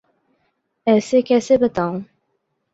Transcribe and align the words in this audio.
ایسے 0.87 1.21
کیسے 1.27 1.57
بتاؤں؟ 1.57 1.99